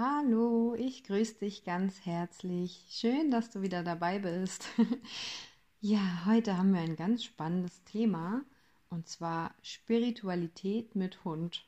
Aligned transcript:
Hallo, 0.00 0.76
ich 0.78 1.02
grüße 1.02 1.40
dich 1.40 1.64
ganz 1.64 2.06
herzlich. 2.06 2.86
Schön, 2.88 3.32
dass 3.32 3.50
du 3.50 3.62
wieder 3.62 3.82
dabei 3.82 4.20
bist. 4.20 4.68
ja, 5.80 6.24
heute 6.24 6.56
haben 6.56 6.72
wir 6.72 6.80
ein 6.82 6.94
ganz 6.94 7.24
spannendes 7.24 7.82
Thema 7.82 8.44
und 8.90 9.08
zwar 9.08 9.52
Spiritualität 9.60 10.94
mit 10.94 11.24
Hund. 11.24 11.66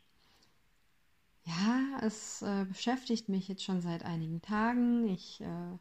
Ja, 1.44 1.98
es 2.02 2.42
äh, 2.42 2.66
beschäftigt 2.66 3.28
mich 3.28 3.48
jetzt 3.48 3.64
schon 3.64 3.80
seit 3.80 4.04
einigen 4.04 4.40
Tagen. 4.42 5.08
Ich 5.08 5.40
äh, 5.40 5.76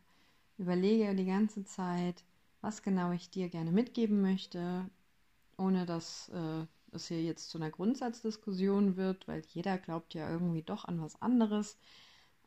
überlege 0.57 1.13
die 1.13 1.27
ganze 1.27 1.65
Zeit, 1.65 2.23
was 2.61 2.81
genau 2.81 3.11
ich 3.11 3.29
dir 3.29 3.49
gerne 3.49 3.71
mitgeben 3.71 4.23
möchte, 4.23 4.89
ohne 5.55 5.85
dass 5.85 6.29
äh, 6.29 6.65
es 6.93 7.09
hier 7.09 7.21
jetzt 7.21 7.51
zu 7.51 7.59
einer 7.59 7.69
Grundsatzdiskussion 7.69 8.97
wird, 8.97 9.27
weil 9.27 9.43
jeder 9.53 9.77
glaubt 9.77 10.15
ja 10.15 10.27
irgendwie 10.27 10.63
doch 10.63 10.85
an 10.85 10.99
was 10.99 11.21
anderes. 11.21 11.77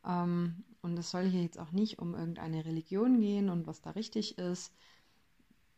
Ähm, 0.05 0.65
und 0.83 0.99
es 0.99 1.11
soll 1.11 1.25
hier 1.25 1.43
jetzt 1.43 1.59
auch 1.59 1.73
nicht 1.73 1.99
um 2.01 2.15
irgendeine 2.15 2.65
Religion 2.65 3.21
gehen 3.21 3.49
und 3.49 3.67
was 3.67 3.83
da 3.83 3.91
richtig 3.91 4.39
ist. 4.39 4.73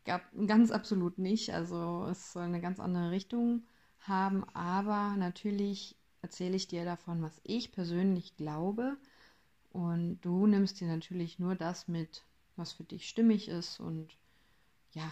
Gab, 0.03 0.23
ganz 0.47 0.71
absolut 0.71 1.17
nicht. 1.19 1.53
Also 1.53 2.07
es 2.09 2.33
soll 2.33 2.43
eine 2.43 2.61
ganz 2.61 2.79
andere 2.79 3.11
Richtung 3.11 3.63
haben. 3.99 4.43
Aber 4.53 5.15
natürlich 5.17 5.95
erzähle 6.21 6.55
ich 6.55 6.67
dir 6.67 6.85
davon, 6.85 7.21
was 7.21 7.39
ich 7.43 7.71
persönlich 7.71 8.35
glaube. 8.35 8.97
Und 9.71 10.21
du 10.21 10.47
nimmst 10.47 10.79
dir 10.79 10.87
natürlich 10.87 11.37
nur 11.37 11.55
das 11.55 11.87
mit, 11.87 12.23
was 12.55 12.71
für 12.71 12.83
dich 12.83 13.09
stimmig 13.09 13.49
ist 13.49 13.79
und 13.79 14.17
ja, 14.93 15.11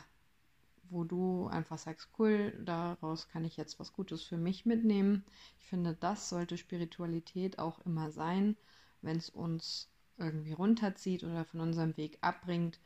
wo 0.90 1.04
du 1.04 1.48
einfach 1.48 1.77
sagst, 1.77 2.07
cool, 2.18 2.54
daraus 2.63 3.27
kann 3.27 3.45
ich 3.45 3.57
jetzt 3.57 3.80
was 3.80 3.93
Gutes 3.93 4.23
für 4.23 4.38
mich 4.38 4.66
mitnehmen. 4.66 5.26
Ich 5.59 5.68
finde, 5.68 5.95
das 5.99 6.30
sollte 6.30 6.57
Spiritualität 6.57 7.59
auch 7.59 7.80
immer 7.85 8.09
sein 8.12 8.55
wenn 9.03 9.17
es 9.17 9.30
uns 9.30 9.89
irgendwie 10.17 10.53
runterzieht 10.53 11.23
oder 11.23 11.45
von 11.45 11.59
unserem 11.59 11.98
Weg 11.98 12.18
abbringt, 12.21 12.79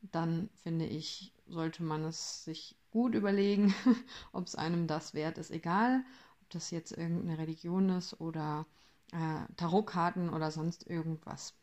dann 0.00 0.50
finde 0.62 0.86
ich, 0.86 1.32
sollte 1.46 1.82
man 1.82 2.04
es 2.04 2.44
sich 2.44 2.76
gut 2.90 3.14
überlegen, 3.14 3.74
ob 4.32 4.46
es 4.46 4.54
einem 4.54 4.86
das 4.86 5.14
wert 5.14 5.38
ist, 5.38 5.50
egal, 5.50 6.04
ob 6.42 6.50
das 6.50 6.70
jetzt 6.70 6.92
irgendeine 6.92 7.38
Religion 7.38 7.88
ist 7.90 8.20
oder 8.20 8.66
äh, 9.12 9.52
Tarotkarten 9.56 10.30
oder 10.30 10.50
sonst 10.50 10.86
irgendwas. 10.86 11.54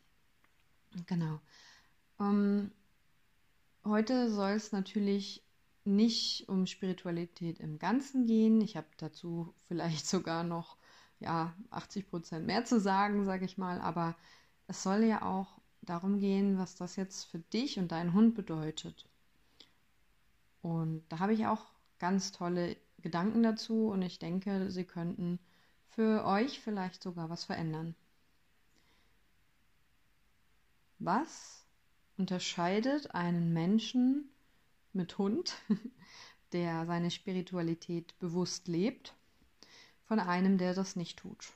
Genau. 1.06 1.40
Ähm, 2.20 2.72
heute 3.86 4.32
soll 4.32 4.52
es 4.52 4.72
natürlich 4.72 5.44
nicht 5.84 6.48
um 6.48 6.68
Spiritualität 6.68 7.60
im 7.60 7.80
Ganzen 7.80 8.26
gehen. 8.26 8.62
Ich 8.62 8.78
habe 8.78 8.88
dazu 8.98 9.54
vielleicht 9.68 10.06
sogar 10.08 10.44
noch 10.44 10.78
ja, 11.22 11.54
80 11.70 12.10
Prozent 12.10 12.46
mehr 12.46 12.66
zu 12.66 12.80
sagen, 12.80 13.26
sage 13.26 13.46
ich 13.46 13.58
mal. 13.58 13.80
Aber 13.80 14.16
es 14.68 14.84
soll 14.84 15.04
ja 15.04 15.22
auch 15.22 15.60
darum 15.82 16.20
gehen, 16.20 16.58
was 16.58 16.76
das 16.76 16.96
jetzt 16.96 17.26
für 17.26 17.40
dich 17.40 17.80
und 17.80 17.92
deinen 17.92 18.14
Hund 18.14 18.36
bedeutet. 18.36 19.08
Und 20.62 21.04
da 21.10 21.20
habe 21.20 21.34
ich 21.34 21.48
auch 21.48 21.66
ganz 22.00 22.32
tolle 22.32 22.78
Gedanken 23.02 23.44
dazu 23.44 23.88
und 23.88 24.02
ich 24.02 24.20
denke, 24.20 24.70
sie 24.70 24.84
könnten 24.84 25.40
für 25.90 26.26
euch 26.26 26.60
vielleicht 26.60 27.02
sogar 27.02 27.30
was 27.30 27.46
verändern. 27.46 27.96
Was 31.00 31.66
unterscheidet 32.18 33.16
einen 33.16 33.54
Menschen 33.54 34.30
mit 34.94 35.18
Hund, 35.18 35.56
der 36.54 36.86
seine 36.86 37.10
Spiritualität 37.10 38.18
bewusst 38.20 38.68
lebt, 38.68 39.16
von 40.12 40.20
einem, 40.20 40.58
der 40.58 40.74
das 40.74 40.98
nicht 40.98 41.20
tut. 41.20 41.54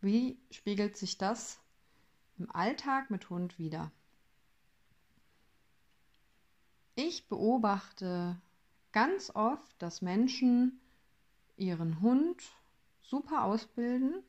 Wie 0.00 0.38
spiegelt 0.52 0.96
sich 0.96 1.18
das 1.18 1.58
im 2.38 2.48
Alltag 2.48 3.10
mit 3.10 3.30
Hund 3.30 3.58
wieder? 3.58 3.90
Ich 6.94 7.26
beobachte 7.26 8.40
ganz 8.92 9.32
oft, 9.34 9.74
dass 9.82 10.02
Menschen 10.02 10.78
ihren 11.56 12.00
Hund 12.00 12.40
super 13.00 13.42
ausbilden 13.42 14.22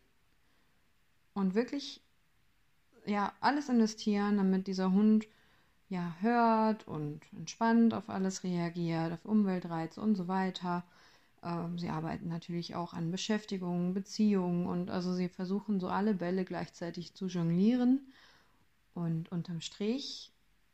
und 1.35 1.53
wirklich 1.53 2.01
ja 3.05 3.31
alles 3.41 3.69
investieren, 3.69 4.37
damit 4.37 4.65
dieser 4.65 4.91
Hund 4.91 5.27
ja 5.87 6.15
hört 6.19 6.87
und 6.87 7.21
entspannt 7.31 7.93
auf 7.93 8.09
alles 8.09 8.43
reagiert, 8.43 9.13
auf 9.13 9.23
Umweltreize 9.23 10.01
und 10.01 10.15
so 10.15 10.27
weiter. 10.27 10.83
Ähm, 11.43 11.77
sie 11.79 11.89
arbeiten 11.89 12.27
natürlich 12.27 12.75
auch 12.75 12.93
an 12.93 13.11
Beschäftigung, 13.11 13.93
Beziehungen 13.93 14.67
und 14.67 14.89
also 14.89 15.13
sie 15.13 15.29
versuchen 15.29 15.79
so 15.79 15.87
alle 15.87 16.13
Bälle 16.13 16.45
gleichzeitig 16.45 17.13
zu 17.13 17.27
jonglieren. 17.27 18.11
Und 18.93 19.31
unterm 19.31 19.61
Strich 19.61 20.31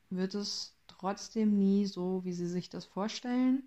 wird 0.09 0.35
es 0.35 0.75
trotzdem 0.87 1.57
nie 1.57 1.85
so, 1.85 2.23
wie 2.25 2.33
sie 2.33 2.47
sich 2.47 2.69
das 2.69 2.85
vorstellen. 2.85 3.63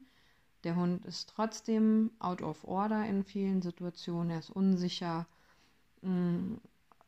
Der 0.65 0.77
Hund 0.77 1.05
ist 1.07 1.31
trotzdem 1.31 2.11
out 2.19 2.43
of 2.43 2.65
order 2.65 3.07
in 3.07 3.25
vielen 3.25 3.63
Situationen. 3.63 4.31
Er 4.31 4.41
ist 4.41 4.51
unsicher. 4.51 5.27
Mm, 6.03 6.57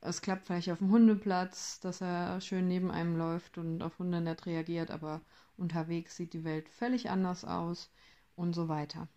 es 0.00 0.22
klappt 0.22 0.47
vielleicht 0.47 0.70
auf 0.70 0.78
dem 0.78 0.91
Hundeplatz, 0.91 1.81
dass 1.81 2.00
er 2.00 2.41
schön 2.41 2.66
neben 2.69 2.91
einem 2.91 3.16
läuft 3.16 3.58
und 3.58 3.82
auf 3.82 3.98
Hunde 3.98 4.20
nett 4.20 4.47
reagiert, 4.47 4.91
aber 4.91 5.20
unterwegs 5.56 6.16
sieht 6.16 6.32
die 6.32 6.44
Welt 6.44 6.69
völlig 6.69 7.10
anders 7.10 7.44
aus 7.44 7.91
und 8.36 8.54
so 8.54 8.69
weiter. 8.69 9.08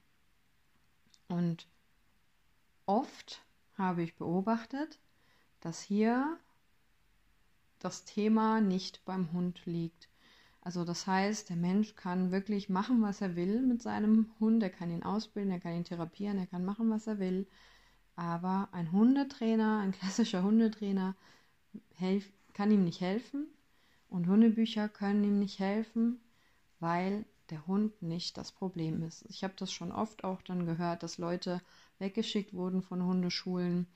Und 1.27 1.67
oft 2.85 3.41
habe 3.77 4.03
ich 4.03 4.15
beobachtet, 4.15 4.99
dass 5.61 5.81
hier 5.81 6.37
das 7.79 8.05
Thema 8.05 8.61
nicht 8.61 9.03
beim 9.05 9.31
Hund 9.31 9.65
liegt. 9.65 10.09
Also 10.61 10.83
das 10.83 11.05
heißt, 11.05 11.49
der 11.49 11.57
Mensch 11.57 11.95
kann 11.95 12.31
wirklich 12.31 12.69
machen, 12.69 13.01
was 13.01 13.21
er 13.21 13.35
will 13.35 13.61
mit 13.61 13.83
seinem 13.83 14.31
Hund. 14.39 14.63
Er 14.63 14.71
kann 14.71 14.89
ihn 14.89 15.03
ausbilden, 15.03 15.51
er 15.51 15.59
kann 15.59 15.75
ihn 15.75 15.83
therapieren, 15.83 16.39
er 16.39 16.47
kann 16.47 16.65
machen, 16.65 16.89
was 16.89 17.05
er 17.05 17.19
will. 17.19 17.47
Aber 18.15 18.69
ein 18.71 18.91
Hundetrainer, 18.91 19.79
ein 19.79 19.91
klassischer 19.99 20.41
Hundetrainer, 20.41 21.15
kann 22.53 22.71
ihm 22.71 22.83
nicht 22.83 23.01
helfen. 23.01 23.47
Und 24.09 24.27
Hundebücher 24.27 24.89
können 24.89 25.23
ihm 25.23 25.39
nicht 25.39 25.59
helfen, 25.59 26.19
weil 26.79 27.25
der 27.51 27.65
Hund 27.67 28.01
nicht 28.01 28.37
das 28.37 28.51
Problem 28.51 29.03
ist. 29.03 29.25
Ich 29.29 29.43
habe 29.43 29.53
das 29.57 29.71
schon 29.71 29.91
oft 29.91 30.23
auch 30.23 30.41
dann 30.41 30.65
gehört, 30.65 31.03
dass 31.03 31.17
Leute 31.17 31.61
weggeschickt 31.99 32.53
wurden 32.53 32.81
von 32.81 33.03
Hundeschulen 33.03 33.87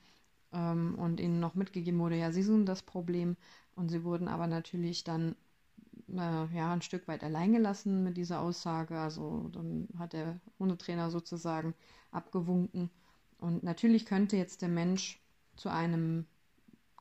ähm, 0.52 0.94
und 0.98 1.20
ihnen 1.20 1.40
noch 1.40 1.54
mitgegeben 1.54 2.00
wurde, 2.00 2.16
ja, 2.16 2.32
sie 2.32 2.42
sind 2.42 2.66
das 2.66 2.82
Problem. 2.82 3.36
Und 3.76 3.88
sie 3.88 4.04
wurden 4.04 4.28
aber 4.28 4.46
natürlich 4.46 5.04
dann 5.04 5.36
äh, 6.08 6.46
ja 6.54 6.72
ein 6.72 6.82
Stück 6.82 7.08
weit 7.08 7.24
alleingelassen 7.24 8.02
mit 8.04 8.16
dieser 8.16 8.40
Aussage. 8.40 8.98
Also 8.98 9.48
dann 9.52 9.88
hat 9.98 10.12
der 10.12 10.40
Hundetrainer 10.58 11.10
sozusagen 11.10 11.74
abgewunken. 12.10 12.90
Und 13.38 13.62
natürlich 13.62 14.06
könnte 14.06 14.36
jetzt 14.36 14.62
der 14.62 14.68
Mensch 14.68 15.20
zu 15.56 15.70
einem 15.70 16.26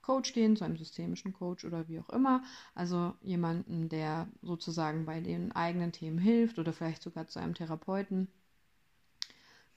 Coach 0.10 0.34
gehen, 0.34 0.56
zu 0.56 0.64
einem 0.64 0.76
systemischen 0.76 1.34
Coach 1.34 1.66
oder 1.66 1.88
wie 1.88 2.00
auch 2.00 2.10
immer. 2.10 2.42
Also 2.74 3.14
jemanden, 3.22 3.90
der 3.90 4.28
sozusagen 4.42 5.06
bei 5.06 5.22
den 5.22 5.52
eigenen 5.52 5.92
Themen 5.92 6.18
hilft 6.18 6.58
oder 6.58 6.74
vielleicht 6.74 7.04
sogar 7.04 7.28
zu 7.28 7.38
einem 7.38 7.54
Therapeuten. 7.54 8.28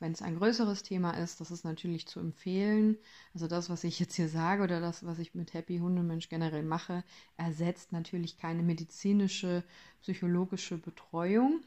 Wenn 0.01 0.13
es 0.13 0.23
ein 0.23 0.39
größeres 0.39 0.85
Thema 0.85 1.11
ist, 1.11 1.43
das 1.43 1.51
ist 1.51 1.67
natürlich 1.67 2.07
zu 2.09 2.19
empfehlen. 2.19 2.97
Also 3.35 3.47
das, 3.47 3.69
was 3.69 3.85
ich 3.85 4.01
jetzt 4.01 4.15
hier 4.15 4.31
sage 4.31 4.63
oder 4.63 4.81
das, 4.81 5.05
was 5.05 5.19
ich 5.19 5.35
mit 5.35 5.53
Happy 5.53 5.81
Hundemensch 5.81 6.31
generell 6.31 6.63
mache, 6.63 7.05
ersetzt 7.37 7.93
natürlich 7.93 8.39
keine 8.39 8.63
medizinische, 8.63 9.65
psychologische 10.01 10.79
Betreuung. 10.79 11.61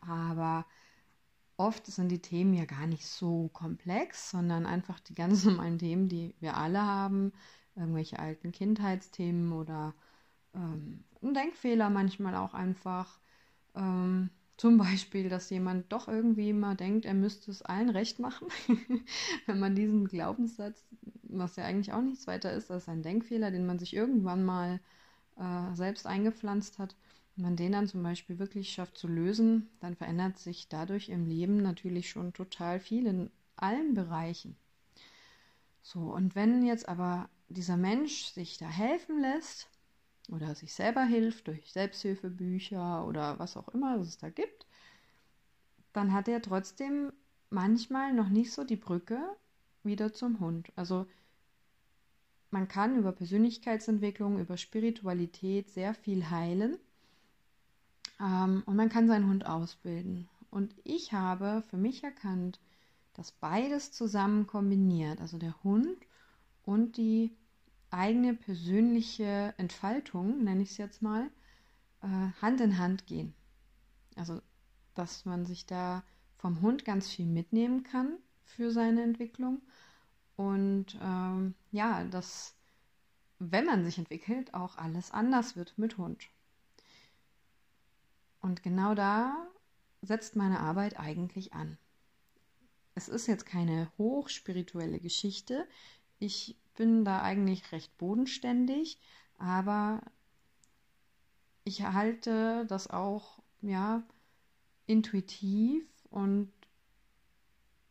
Aber 0.00 0.66
oft 1.56 1.88
sind 1.88 2.10
die 2.10 2.22
Themen 2.22 2.54
ja 2.54 2.64
gar 2.64 2.86
nicht 2.86 3.08
so 3.08 3.50
komplex, 3.52 4.30
sondern 4.30 4.66
einfach 4.66 5.00
die 5.00 5.16
ganz 5.16 5.44
normalen 5.44 5.80
Themen, 5.80 6.08
die 6.08 6.36
wir 6.38 6.56
alle 6.56 6.80
haben, 6.80 7.32
irgendwelche 7.76 8.18
alten 8.18 8.52
Kindheitsthemen 8.52 9.52
oder 9.52 9.94
ähm, 10.54 11.04
ein 11.22 11.34
Denkfehler 11.34 11.90
manchmal 11.90 12.34
auch 12.36 12.54
einfach. 12.54 13.18
Ähm, 13.74 14.30
zum 14.56 14.78
Beispiel, 14.78 15.28
dass 15.28 15.50
jemand 15.50 15.92
doch 15.92 16.08
irgendwie 16.08 16.50
immer 16.50 16.74
denkt, 16.74 17.04
er 17.04 17.14
müsste 17.14 17.50
es 17.50 17.62
allen 17.62 17.90
recht 17.90 18.18
machen. 18.18 18.48
Wenn 19.46 19.60
man 19.60 19.74
diesen 19.74 20.06
Glaubenssatz, 20.06 20.86
was 21.22 21.56
ja 21.56 21.64
eigentlich 21.64 21.92
auch 21.92 22.02
nichts 22.02 22.26
weiter 22.26 22.52
ist 22.52 22.70
als 22.70 22.88
ein 22.88 23.02
Denkfehler, 23.02 23.50
den 23.50 23.66
man 23.66 23.78
sich 23.78 23.94
irgendwann 23.94 24.44
mal 24.44 24.80
äh, 25.36 25.74
selbst 25.74 26.06
eingepflanzt 26.06 26.78
hat, 26.78 26.94
wenn 27.36 27.44
man 27.44 27.56
den 27.56 27.72
dann 27.72 27.88
zum 27.88 28.02
Beispiel 28.02 28.38
wirklich 28.38 28.70
schafft 28.70 28.96
zu 28.96 29.08
lösen, 29.08 29.68
dann 29.80 29.96
verändert 29.96 30.38
sich 30.38 30.68
dadurch 30.68 31.08
im 31.08 31.26
Leben 31.26 31.56
natürlich 31.56 32.08
schon 32.08 32.32
total 32.32 32.78
viel 32.78 33.06
in 33.06 33.30
allen 33.56 33.94
Bereichen. 33.94 34.56
So, 35.82 36.00
und 36.00 36.34
wenn 36.34 36.64
jetzt 36.64 36.88
aber 36.88 37.28
dieser 37.48 37.76
Mensch 37.76 38.26
sich 38.26 38.58
da 38.58 38.66
helfen 38.66 39.20
lässt 39.20 39.68
oder 40.30 40.54
sich 40.54 40.72
selber 40.72 41.04
hilft 41.04 41.48
durch 41.48 41.72
Selbsthilfebücher 41.72 43.06
oder 43.06 43.38
was 43.38 43.56
auch 43.56 43.68
immer 43.68 43.96
es 43.96 44.18
da 44.18 44.30
gibt, 44.30 44.66
dann 45.92 46.12
hat 46.12 46.28
er 46.28 46.42
trotzdem 46.42 47.12
manchmal 47.50 48.12
noch 48.12 48.28
nicht 48.28 48.52
so 48.52 48.64
die 48.64 48.76
Brücke 48.76 49.20
wieder 49.82 50.12
zum 50.12 50.40
Hund. 50.40 50.72
Also 50.76 51.06
man 52.50 52.68
kann 52.68 52.96
über 52.96 53.12
Persönlichkeitsentwicklung, 53.12 54.38
über 54.38 54.56
Spiritualität 54.56 55.70
sehr 55.70 55.94
viel 55.94 56.30
heilen 56.30 56.78
ähm, 58.20 58.62
und 58.66 58.76
man 58.76 58.88
kann 58.88 59.08
seinen 59.08 59.28
Hund 59.28 59.46
ausbilden. 59.46 60.28
Und 60.50 60.74
ich 60.84 61.12
habe 61.12 61.62
für 61.68 61.76
mich 61.76 62.04
erkannt, 62.04 62.60
dass 63.14 63.32
beides 63.32 63.92
zusammen 63.92 64.46
kombiniert, 64.46 65.20
also 65.20 65.38
der 65.38 65.62
Hund 65.62 65.98
und 66.64 66.96
die 66.96 67.36
eigene 67.90 68.34
persönliche 68.34 69.54
Entfaltung, 69.56 70.42
nenne 70.44 70.62
ich 70.62 70.72
es 70.72 70.76
jetzt 70.78 71.02
mal, 71.02 71.30
äh, 72.02 72.06
Hand 72.40 72.60
in 72.60 72.78
Hand 72.78 73.06
gehen. 73.06 73.34
Also, 74.16 74.40
dass 74.94 75.24
man 75.24 75.46
sich 75.46 75.66
da 75.66 76.02
vom 76.38 76.60
Hund 76.60 76.84
ganz 76.84 77.10
viel 77.10 77.26
mitnehmen 77.26 77.82
kann 77.82 78.18
für 78.44 78.70
seine 78.70 79.02
Entwicklung 79.02 79.62
und 80.36 80.98
ähm, 81.00 81.54
ja, 81.70 82.04
dass, 82.04 82.54
wenn 83.38 83.66
man 83.66 83.84
sich 83.84 83.98
entwickelt, 83.98 84.52
auch 84.54 84.76
alles 84.76 85.10
anders 85.10 85.56
wird 85.56 85.78
mit 85.78 85.98
Hund. 85.98 86.28
Und 88.40 88.62
genau 88.62 88.94
da 88.94 89.46
setzt 90.02 90.36
meine 90.36 90.60
Arbeit 90.60 90.98
eigentlich 90.98 91.54
an. 91.54 91.78
Es 92.94 93.08
ist 93.08 93.26
jetzt 93.26 93.46
keine 93.46 93.90
hochspirituelle 93.96 95.00
Geschichte. 95.00 95.66
Ich 96.18 96.56
bin 96.76 97.04
da 97.04 97.22
eigentlich 97.22 97.72
recht 97.72 97.96
bodenständig, 97.98 98.98
aber 99.38 100.02
ich 101.64 101.82
halte 101.82 102.66
das 102.66 102.88
auch 102.88 103.42
ja 103.62 104.02
intuitiv 104.86 105.84
und 106.10 106.52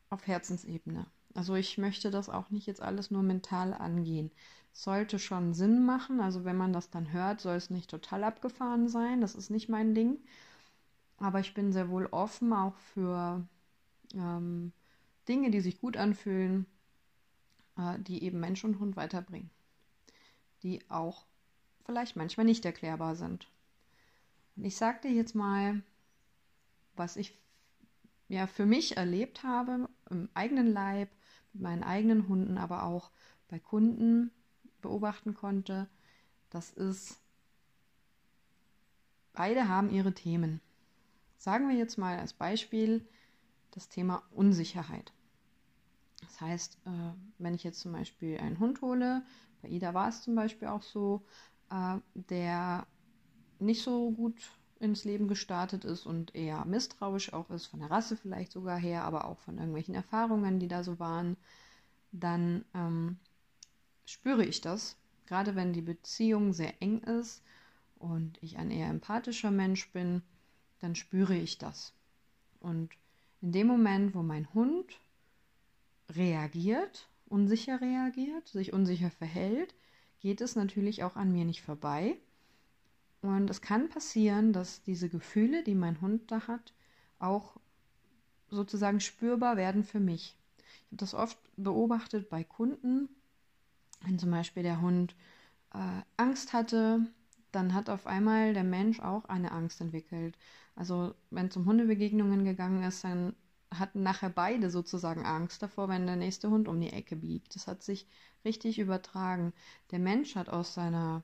auf 0.10 0.28
Herzensebene. 0.28 1.08
Also 1.34 1.56
ich 1.56 1.78
möchte 1.78 2.12
das 2.12 2.30
auch 2.30 2.50
nicht 2.52 2.68
jetzt 2.68 2.82
alles 2.82 3.10
nur 3.10 3.24
mental 3.24 3.74
angehen. 3.74 4.32
Sollte 4.72 5.18
schon 5.18 5.54
Sinn 5.54 5.86
machen. 5.86 6.20
Also 6.20 6.46
wenn 6.46 6.58
man 6.58 6.74
das 6.74 6.90
dann 6.90 7.12
hört, 7.12 7.42
soll 7.42 7.56
es 7.56 7.70
nicht 7.70 7.90
total 7.90 8.24
abgefahren 8.24 8.88
sein. 8.88 9.22
Das 9.22 9.34
ist 9.36 9.50
nicht 9.50 9.70
mein 9.70 9.96
Ding. 9.96 10.20
Aber 11.18 11.40
ich 11.40 11.54
bin 11.54 11.72
sehr 11.74 11.90
wohl 11.90 12.08
offen 12.08 12.54
auch 12.54 12.76
für 12.94 13.48
ähm, 14.14 14.74
Dinge, 15.28 15.52
die 15.52 15.62
sich 15.62 15.80
gut 15.80 15.98
anfühlen, 15.98 16.66
die 17.76 18.24
eben 18.24 18.40
Mensch 18.40 18.64
und 18.64 18.80
Hund 18.80 18.96
weiterbringen. 18.96 19.50
Die 20.62 20.80
auch 20.90 21.26
vielleicht 21.86 22.16
manchmal 22.16 22.46
nicht 22.46 22.66
erklärbar 22.66 23.16
sind. 23.16 23.48
Und 24.56 24.66
ich 24.66 24.76
sagte 24.76 25.08
jetzt 25.08 25.36
mal, 25.36 25.82
was 26.96 27.18
ich 27.18 27.38
ja 28.28 28.48
für 28.48 28.66
mich 28.66 28.98
erlebt 28.98 29.44
habe 29.44 29.90
im 30.10 30.30
eigenen 30.34 30.68
Leib 30.68 31.10
mit 31.54 31.64
meinen 31.64 31.84
eigenen 31.84 32.28
Hunden, 32.28 32.58
aber 32.58 32.84
auch 32.84 33.12
bei 33.48 33.60
Kunden 33.60 34.32
beobachten 34.82 35.34
konnte, 35.34 35.88
das 36.50 36.72
ist, 36.72 37.20
beide 39.34 39.68
haben 39.68 39.90
ihre 39.90 40.14
Themen. 40.14 40.62
Sagen 41.38 41.68
wir 41.68 41.76
jetzt 41.76 41.98
mal 41.98 42.18
als 42.20 42.34
Beispiel 42.34 43.08
das 43.72 43.90
Thema 43.90 44.24
Unsicherheit. 44.32 45.12
Das 46.34 46.42
heißt, 46.42 46.78
äh, 46.88 46.90
wenn 47.38 47.54
ich 47.54 47.64
jetzt 47.64 47.80
zum 47.80 47.92
Beispiel 47.92 48.40
einen 48.40 48.58
Hund 48.58 48.82
hole, 48.82 49.22
bei 49.62 49.70
Ida 49.70 49.94
war 49.94 50.10
es 50.10 50.24
zum 50.24 50.34
Beispiel 50.34 50.68
auch 50.68 50.82
so, 50.82 51.24
äh, 51.70 51.98
der 52.16 52.88
nicht 53.60 53.84
so 53.84 54.10
gut 54.10 54.50
ins 54.80 55.04
Leben 55.04 55.28
gestartet 55.28 55.86
ist 55.86 56.08
und 56.08 56.34
eher 56.34 56.66
misstrauisch 56.66 57.34
auch 57.34 57.52
ist, 57.52 57.68
von 57.68 57.82
der 57.82 57.92
Rasse 57.92 58.18
vielleicht 58.18 58.52
sogar 58.52 58.80
her, 58.80 59.04
aber 59.04 59.26
auch 59.26 59.38
von 59.42 59.58
irgendwelchen 59.58 59.94
Erfahrungen, 59.94 60.60
die 60.60 60.68
da 60.68 60.84
so 60.84 60.98
waren, 60.98 61.38
dann 62.12 62.66
ähm, 62.74 63.18
spüre 64.06 64.44
ich 64.44 64.60
das, 64.60 64.98
gerade 65.28 65.56
wenn 65.56 65.72
die 65.72 65.82
Beziehung 65.82 66.52
sehr 66.52 66.82
eng 66.82 67.02
ist 67.04 67.44
und 68.00 68.42
ich 68.42 68.58
ein 68.58 68.72
eher 68.72 68.90
empathischer 68.90 69.52
Mensch 69.52 69.92
bin, 69.92 70.24
dann 70.80 70.96
spüre 70.96 71.36
ich 71.36 71.60
das. 71.60 71.94
Und 72.60 72.90
in 73.42 73.52
dem 73.52 73.68
Moment, 73.68 74.16
wo 74.16 74.24
mein 74.24 74.52
Hund 74.56 75.00
reagiert, 76.10 77.10
unsicher 77.26 77.82
reagiert, 77.82 78.48
sich 78.48 78.74
unsicher 78.74 79.10
verhält, 79.12 79.76
geht 80.20 80.42
es 80.42 80.56
natürlich 80.56 81.04
auch 81.04 81.16
an 81.16 81.32
mir 81.32 81.46
nicht 81.46 81.62
vorbei 81.62 82.18
und 83.24 83.50
es 83.50 83.62
kann 83.62 83.88
passieren, 83.88 84.52
dass 84.52 84.84
diese 84.84 85.08
Gefühle, 85.08 85.64
die 85.64 85.76
mein 85.76 86.02
Hund 86.02 86.30
da 86.30 86.46
hat, 86.48 86.74
auch 87.20 87.56
sozusagen 88.50 89.00
spürbar 89.00 89.56
werden 89.56 89.86
für 89.86 90.02
mich. 90.02 90.38
Ich 90.58 90.88
habe 90.88 90.98
das 90.98 91.14
oft 91.14 91.38
beobachtet 91.56 92.30
bei 92.30 92.44
Kunden, 92.44 93.08
wenn 94.02 94.20
zum 94.20 94.30
Beispiel 94.30 94.64
der 94.64 94.82
Hund 94.82 95.16
äh, 95.74 96.02
Angst 96.18 96.52
hatte, 96.52 97.08
dann 97.54 97.74
hat 97.74 97.90
auf 97.90 98.08
einmal 98.08 98.54
der 98.54 98.66
Mensch 98.66 99.00
auch 99.00 99.24
eine 99.26 99.54
Angst 99.54 99.80
entwickelt. 99.80 100.38
Also 100.76 101.16
wenn 101.30 101.48
es 101.48 101.56
um 101.56 101.66
Hundebegegnungen 101.66 102.44
gegangen 102.44 102.84
ist, 102.84 103.06
dann 103.06 103.36
hatten 103.80 104.04
nachher 104.04 104.30
beide 104.30 104.70
sozusagen 104.70 105.26
Angst 105.26 105.62
davor, 105.62 105.90
wenn 105.90 106.06
der 106.06 106.16
nächste 106.16 106.50
Hund 106.50 106.68
um 106.68 106.80
die 106.80 106.92
Ecke 106.92 107.16
biegt. 107.16 107.56
Das 107.56 107.68
hat 107.68 107.84
sich 107.84 108.08
richtig 108.46 108.80
übertragen. 108.80 109.54
Der 109.92 110.00
Mensch 110.00 110.36
hat 110.36 110.50
aus 110.50 110.74
seiner 110.74 111.24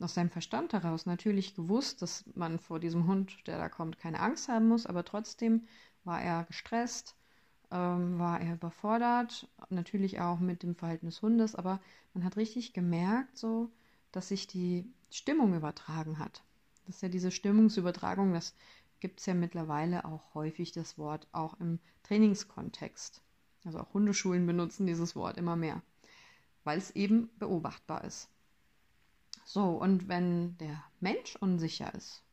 aus 0.00 0.14
seinem 0.14 0.30
Verstand 0.30 0.72
heraus 0.72 1.06
natürlich 1.06 1.54
gewusst, 1.54 2.02
dass 2.02 2.24
man 2.34 2.58
vor 2.58 2.80
diesem 2.80 3.06
Hund, 3.06 3.46
der 3.46 3.58
da 3.58 3.68
kommt, 3.68 3.98
keine 3.98 4.20
Angst 4.20 4.48
haben 4.48 4.68
muss, 4.68 4.86
aber 4.86 5.04
trotzdem 5.04 5.66
war 6.04 6.20
er 6.20 6.44
gestresst, 6.44 7.16
ähm, 7.70 8.18
war 8.18 8.40
er 8.40 8.54
überfordert, 8.54 9.48
natürlich 9.70 10.20
auch 10.20 10.40
mit 10.40 10.62
dem 10.62 10.74
Verhalten 10.74 11.06
des 11.06 11.22
Hundes, 11.22 11.54
aber 11.54 11.80
man 12.12 12.24
hat 12.24 12.36
richtig 12.36 12.72
gemerkt, 12.72 13.38
so, 13.38 13.70
dass 14.12 14.28
sich 14.28 14.46
die 14.46 14.92
Stimmung 15.10 15.54
übertragen 15.54 16.18
hat. 16.18 16.42
Das 16.86 16.96
ist 16.96 17.02
ja 17.02 17.08
diese 17.08 17.30
Stimmungsübertragung, 17.30 18.32
das 18.34 18.54
gibt 19.04 19.20
es 19.20 19.26
ja 19.26 19.34
mittlerweile 19.34 20.06
auch 20.06 20.32
häufig 20.32 20.72
das 20.72 20.96
Wort, 20.96 21.28
auch 21.30 21.60
im 21.60 21.78
Trainingskontext. 22.04 23.20
Also 23.66 23.80
auch 23.80 23.92
Hundeschulen 23.92 24.46
benutzen 24.46 24.86
dieses 24.86 25.14
Wort 25.14 25.36
immer 25.36 25.56
mehr, 25.56 25.82
weil 26.64 26.78
es 26.78 26.90
eben 26.92 27.28
beobachtbar 27.38 28.04
ist. 28.04 28.30
So, 29.44 29.72
und 29.72 30.08
wenn 30.08 30.56
der 30.56 30.82
Mensch 31.00 31.36
unsicher 31.36 31.92
ist, 31.92 32.24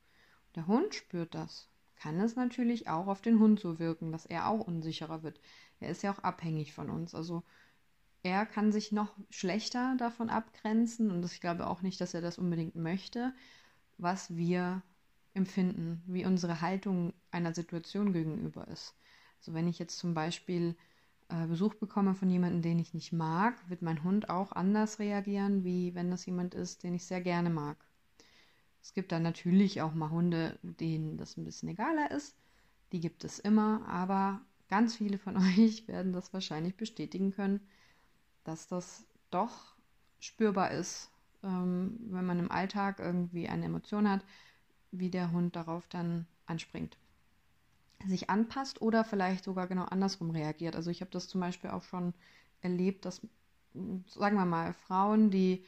der 0.55 0.65
Hund 0.65 0.95
spürt 0.95 1.35
das, 1.35 1.67
kann 1.97 2.17
es 2.21 2.37
natürlich 2.37 2.87
auch 2.87 3.07
auf 3.07 3.21
den 3.21 3.39
Hund 3.39 3.59
so 3.59 3.77
wirken, 3.77 4.13
dass 4.13 4.25
er 4.25 4.47
auch 4.47 4.65
unsicherer 4.65 5.23
wird. 5.23 5.41
Er 5.81 5.89
ist 5.89 6.03
ja 6.03 6.13
auch 6.13 6.19
abhängig 6.19 6.71
von 6.71 6.89
uns. 6.89 7.13
Also 7.13 7.43
er 8.23 8.45
kann 8.45 8.71
sich 8.71 8.93
noch 8.93 9.13
schlechter 9.29 9.97
davon 9.97 10.29
abgrenzen 10.29 11.11
und 11.11 11.25
ich 11.25 11.41
glaube 11.41 11.67
auch 11.67 11.81
nicht, 11.81 11.99
dass 11.99 12.13
er 12.13 12.21
das 12.21 12.37
unbedingt 12.37 12.75
möchte, 12.75 13.33
was 13.97 14.37
wir 14.37 14.83
empfinden, 15.33 16.03
wie 16.07 16.25
unsere 16.25 16.61
Haltung 16.61 17.13
einer 17.31 17.53
Situation 17.53 18.13
gegenüber 18.13 18.67
ist. 18.67 18.95
Also 19.39 19.53
wenn 19.53 19.67
ich 19.67 19.79
jetzt 19.79 19.97
zum 19.97 20.13
Beispiel 20.13 20.75
äh, 21.29 21.47
Besuch 21.47 21.75
bekomme 21.75 22.13
von 22.15 22.29
jemandem, 22.29 22.61
den 22.61 22.79
ich 22.79 22.93
nicht 22.93 23.13
mag, 23.13 23.55
wird 23.69 23.81
mein 23.81 24.03
Hund 24.03 24.29
auch 24.29 24.51
anders 24.51 24.99
reagieren, 24.99 25.63
wie 25.63 25.95
wenn 25.95 26.11
das 26.11 26.25
jemand 26.25 26.53
ist, 26.53 26.83
den 26.83 26.93
ich 26.93 27.05
sehr 27.05 27.21
gerne 27.21 27.49
mag. 27.49 27.77
Es 28.81 28.93
gibt 28.93 29.11
dann 29.11 29.23
natürlich 29.23 29.81
auch 29.81 29.93
mal 29.93 30.09
Hunde, 30.09 30.57
denen 30.63 31.17
das 31.17 31.37
ein 31.37 31.45
bisschen 31.45 31.69
egaler 31.69 32.11
ist. 32.11 32.35
Die 32.91 32.99
gibt 32.99 33.23
es 33.23 33.39
immer, 33.39 33.87
aber 33.87 34.41
ganz 34.69 34.95
viele 34.95 35.17
von 35.17 35.37
euch 35.57 35.87
werden 35.87 36.13
das 36.13 36.33
wahrscheinlich 36.33 36.75
bestätigen 36.75 37.31
können, 37.31 37.61
dass 38.43 38.67
das 38.67 39.05
doch 39.29 39.75
spürbar 40.19 40.71
ist, 40.71 41.09
ähm, 41.43 41.97
wenn 42.09 42.25
man 42.25 42.39
im 42.39 42.51
Alltag 42.51 42.99
irgendwie 42.99 43.47
eine 43.47 43.65
Emotion 43.65 44.09
hat, 44.09 44.25
wie 44.91 45.09
der 45.09 45.31
Hund 45.31 45.55
darauf 45.55 45.87
dann 45.87 46.27
anspringt. 46.45 46.97
Sich 48.05 48.29
anpasst 48.29 48.81
oder 48.81 49.03
vielleicht 49.03 49.43
sogar 49.43 49.67
genau 49.67 49.83
andersrum 49.85 50.31
reagiert. 50.31 50.75
Also 50.75 50.89
ich 50.89 51.01
habe 51.01 51.11
das 51.11 51.27
zum 51.27 51.41
Beispiel 51.41 51.69
auch 51.69 51.83
schon 51.83 52.13
erlebt, 52.61 53.05
dass, 53.05 53.21
sagen 54.07 54.37
wir 54.37 54.45
mal, 54.45 54.73
Frauen, 54.73 55.29
die 55.29 55.63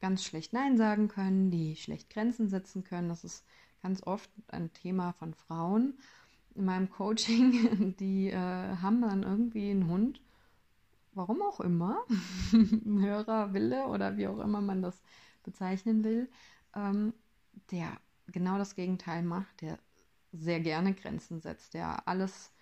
ganz 0.00 0.24
schlecht 0.24 0.52
Nein 0.52 0.76
sagen 0.76 1.08
können, 1.08 1.50
die 1.50 1.76
schlecht 1.76 2.10
Grenzen 2.10 2.48
setzen 2.48 2.84
können, 2.84 3.08
das 3.08 3.24
ist 3.24 3.44
ganz 3.82 4.02
oft 4.06 4.30
ein 4.48 4.72
Thema 4.72 5.12
von 5.12 5.34
Frauen. 5.34 5.98
In 6.54 6.64
meinem 6.64 6.90
Coaching, 6.90 7.94
die 8.00 8.28
äh, 8.28 8.36
haben 8.36 9.00
dann 9.00 9.22
irgendwie 9.22 9.70
einen 9.70 9.88
Hund, 9.88 10.20
warum 11.12 11.42
auch 11.42 11.60
immer, 11.60 11.98
höherer 12.84 13.52
Wille 13.52 13.86
oder 13.86 14.16
wie 14.16 14.28
auch 14.28 14.38
immer 14.38 14.60
man 14.60 14.82
das 14.82 15.02
bezeichnen 15.42 16.04
will, 16.04 16.28
ähm, 16.74 17.12
der 17.70 17.88
genau 18.28 18.58
das 18.58 18.74
Gegenteil 18.74 19.22
macht, 19.22 19.60
der 19.60 19.78
sehr 20.32 20.60
gerne 20.60 20.94
Grenzen 20.94 21.40
setzt, 21.40 21.74
der 21.74 22.08
alles 22.08 22.52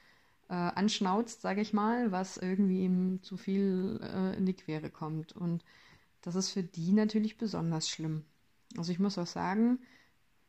äh, 0.49 0.54
anschnauzt, 0.54 1.40
sage 1.40 1.61
ich 1.61 1.73
mal, 1.73 2.12
was 2.12 2.37
irgendwie 2.37 2.85
ihm 2.85 3.23
zu 3.23 3.37
viel 3.37 4.00
äh, 4.02 4.37
in 4.37 4.47
die 4.47 4.54
Quere 4.54 4.90
kommt. 4.90 5.33
Und 5.33 5.64
das 6.21 6.35
ist 6.35 6.50
für 6.50 6.62
die 6.62 6.92
natürlich 6.92 7.38
besonders 7.38 7.88
schlimm. 7.88 8.25
Also 8.76 8.92
ich 8.92 8.99
muss 8.99 9.19
auch 9.19 9.26
sagen, 9.26 9.78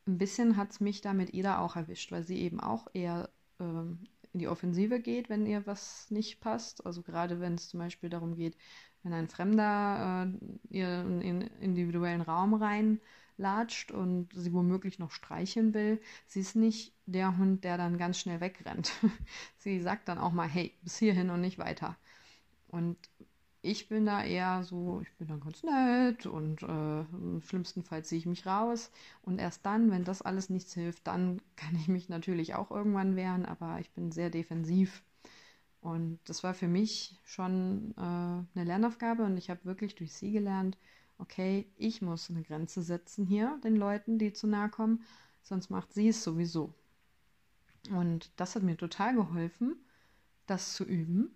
ein 0.08 0.18
bisschen 0.18 0.58
hat 0.58 0.72
es 0.72 0.80
mich 0.80 1.02
da 1.02 1.14
mit 1.14 1.34
Ida 1.34 1.60
auch 1.60 1.76
erwischt, 1.76 2.12
weil 2.12 2.24
sie 2.24 2.40
eben 2.40 2.60
auch 2.60 2.88
eher 2.94 3.30
ähm, 3.60 4.00
in 4.34 4.40
die 4.40 4.48
Offensive 4.48 5.00
geht, 5.00 5.30
wenn 5.30 5.46
ihr 5.46 5.66
was 5.66 6.10
nicht 6.12 6.42
passt. 6.42 6.86
Also 6.86 7.02
gerade 7.02 7.40
wenn 7.40 7.54
es 7.56 7.70
zum 7.70 7.80
Beispiel 7.80 8.10
darum 8.10 8.36
geht, 8.36 8.58
wenn 9.04 9.14
ein 9.14 9.30
Fremder 9.30 10.28
äh, 10.28 10.78
ihr 10.78 11.02
in 11.02 11.20
den 11.20 11.42
individuellen 11.42 12.22
Raum 12.22 12.54
reinlatscht 13.38 13.92
und 13.92 14.30
sie 14.34 14.54
womöglich 14.54 15.00
noch 15.00 15.12
streicheln 15.12 15.74
will, 15.74 16.02
sie 16.28 16.40
ist 16.42 16.56
nicht 16.56 16.94
der 17.06 17.38
Hund, 17.38 17.64
der 17.64 17.78
dann 17.78 17.98
ganz 17.98 18.20
schnell 18.20 18.40
wegrennt. 18.42 18.92
sie 19.58 19.80
sagt 19.80 20.08
dann 20.08 20.18
auch 20.18 20.32
mal, 20.32 20.48
hey, 20.48 20.74
bis 20.82 20.98
hierhin 20.98 21.30
und 21.30 21.42
nicht 21.42 21.58
weiter. 21.58 21.96
Und 22.68 22.98
ich 23.62 23.88
bin 23.88 24.06
da 24.06 24.24
eher 24.24 24.64
so, 24.64 25.02
ich 25.02 25.12
bin 25.18 25.28
dann 25.28 25.40
ganz 25.40 25.64
nett 25.64 26.26
und 26.26 26.64
äh, 26.64 27.02
im 27.02 27.42
schlimmsten 27.42 27.84
Fall 27.84 28.04
ziehe 28.04 28.20
ich 28.20 28.26
mich 28.26 28.46
raus. 28.46 28.92
Und 29.22 29.40
erst 29.40 29.66
dann, 29.66 29.90
wenn 29.92 30.04
das 30.04 30.22
alles 30.22 30.50
nichts 30.50 30.74
hilft, 30.74 31.08
dann 31.08 31.42
kann 31.56 31.76
ich 31.76 31.88
mich 31.88 32.10
natürlich 32.10 32.56
auch 32.56 32.72
irgendwann 32.72 33.16
wehren, 33.16 33.46
aber 33.46 33.80
ich 33.80 33.92
bin 33.92 34.12
sehr 34.12 34.30
defensiv. 34.30 35.04
Und 35.82 36.20
das 36.26 36.44
war 36.44 36.54
für 36.54 36.70
mich 36.70 37.20
schon 37.26 37.94
äh, 37.98 38.02
eine 38.02 38.66
Lernaufgabe 38.66 39.24
und 39.24 39.38
ich 39.38 39.50
habe 39.50 39.66
wirklich 39.66 39.96
durch 39.96 40.14
sie 40.14 40.32
gelernt, 40.32 40.78
okay, 41.18 41.68
ich 41.78 42.02
muss 42.02 42.30
eine 42.30 42.44
Grenze 42.44 42.82
setzen 42.82 43.26
hier 43.26 43.60
den 43.64 43.76
Leuten, 43.76 44.18
die 44.20 44.34
zu 44.34 44.48
nahe 44.48 44.70
kommen, 44.70 45.04
sonst 45.42 45.70
macht 45.70 45.94
sie 45.94 46.10
es 46.10 46.24
sowieso. 46.24 46.74
Und 47.92 48.32
das 48.38 48.56
hat 48.56 48.64
mir 48.64 48.78
total 48.78 49.16
geholfen, 49.16 49.76
das 50.46 50.74
zu 50.74 50.84
üben. 50.84 51.36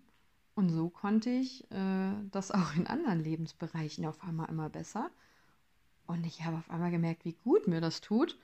Und 0.54 0.70
so 0.70 0.88
konnte 0.88 1.30
ich 1.30 1.70
äh, 1.70 2.12
das 2.30 2.50
auch 2.52 2.74
in 2.74 2.86
anderen 2.86 3.22
Lebensbereichen 3.22 4.06
auf 4.06 4.22
einmal 4.22 4.48
immer 4.48 4.68
besser. 4.68 5.10
Und 6.06 6.26
ich 6.26 6.44
habe 6.44 6.56
auf 6.56 6.70
einmal 6.70 6.90
gemerkt, 6.90 7.24
wie 7.24 7.34
gut 7.44 7.68
mir 7.68 7.80
das 7.80 8.00
tut. 8.00 8.38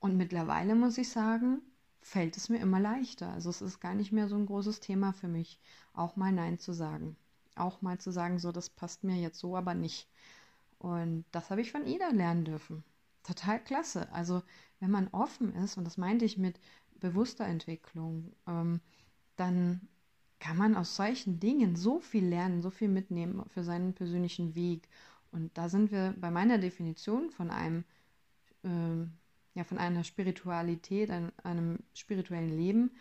Und 0.00 0.16
mittlerweile 0.16 0.74
muss 0.74 0.96
ich 0.96 1.10
sagen, 1.10 1.60
fällt 2.00 2.36
es 2.36 2.48
mir 2.48 2.58
immer 2.58 2.80
leichter. 2.80 3.30
Also 3.32 3.50
es 3.50 3.60
ist 3.60 3.80
gar 3.80 3.94
nicht 3.94 4.12
mehr 4.12 4.28
so 4.28 4.36
ein 4.36 4.46
großes 4.46 4.80
Thema 4.80 5.12
für 5.12 5.28
mich, 5.28 5.60
auch 5.92 6.16
mal 6.16 6.32
Nein 6.32 6.58
zu 6.58 6.72
sagen. 6.72 7.16
Auch 7.56 7.82
mal 7.82 7.98
zu 7.98 8.10
sagen, 8.10 8.38
so, 8.38 8.52
das 8.52 8.70
passt 8.70 9.04
mir 9.04 9.16
jetzt 9.16 9.38
so, 9.38 9.56
aber 9.56 9.74
nicht. 9.74 10.08
Und 10.80 11.24
das 11.30 11.50
habe 11.50 11.60
ich 11.60 11.70
von 11.70 11.86
Ida 11.86 12.08
lernen 12.08 12.44
dürfen. 12.44 12.84
Total 13.22 13.62
klasse. 13.62 14.12
Also 14.12 14.42
wenn 14.80 14.90
man 14.90 15.08
offen 15.12 15.54
ist, 15.54 15.76
und 15.76 15.84
das 15.84 15.98
meinte 15.98 16.24
ich 16.24 16.38
mit 16.38 16.58
bewusster 17.00 17.46
Entwicklung, 17.46 18.32
ähm, 18.48 18.80
dann 19.36 19.88
kann 20.40 20.56
man 20.56 20.74
aus 20.76 20.96
solchen 20.96 21.38
Dingen 21.38 21.76
so 21.76 22.00
viel 22.00 22.26
lernen, 22.26 22.62
so 22.62 22.70
viel 22.70 22.88
mitnehmen 22.88 23.44
für 23.50 23.62
seinen 23.62 23.94
persönlichen 23.94 24.54
Weg. 24.54 24.88
Und 25.32 25.56
da 25.56 25.68
sind 25.68 25.92
wir 25.92 26.14
bei 26.18 26.30
meiner 26.30 26.58
Definition 26.58 27.30
von 27.30 27.50
einem 27.50 27.84
äh, 28.64 29.06
ja, 29.54 29.64
von 29.64 29.78
einer 29.78 30.04
Spiritualität, 30.04 31.10
ein, 31.10 31.32
einem 31.42 31.78
spirituellen 31.94 32.56
Leben. 32.56 32.92